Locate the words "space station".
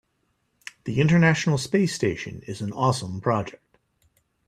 1.59-2.41